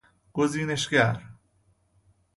گزینشگر 0.33 1.21